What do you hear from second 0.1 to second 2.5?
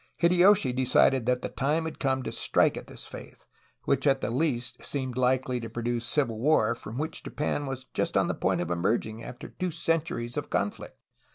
Hideyoshi decided that the time had come to